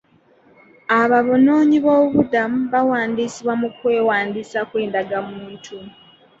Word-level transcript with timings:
Abanoonyiboobubudamu 1.01 2.57
baawandisiibwa 2.71 3.53
mu 3.61 3.67
kwewandiisa 3.77 4.59
kw'endagamuntu. 4.69 5.75